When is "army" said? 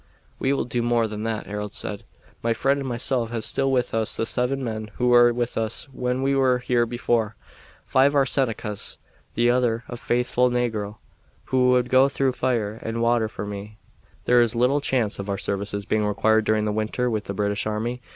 17.67-18.01